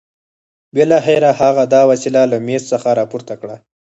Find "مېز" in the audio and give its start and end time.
2.47-2.63